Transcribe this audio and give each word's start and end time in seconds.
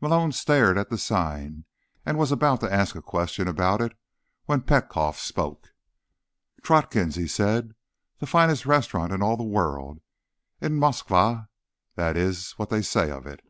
Malone 0.00 0.30
stared 0.30 0.78
at 0.78 0.90
the 0.90 0.96
sign, 0.96 1.64
and 2.06 2.16
was 2.16 2.30
about 2.30 2.60
to 2.60 2.72
ask 2.72 2.94
a 2.94 3.02
question 3.02 3.48
about 3.48 3.80
it 3.80 3.98
when 4.44 4.60
Petkoff 4.60 5.18
spoke. 5.18 5.70
"Trotkin's," 6.62 7.16
he 7.16 7.26
said. 7.26 7.74
"The 8.20 8.26
finest 8.28 8.64
restaurant 8.64 9.12
in 9.12 9.22
all 9.22 9.36
the 9.36 9.42
world—in 9.42 10.76
Moskva, 10.78 11.48
this 11.96 12.16
is 12.16 12.52
what 12.52 12.70
they 12.70 12.80
say 12.80 13.10
of 13.10 13.26
it." 13.26 13.40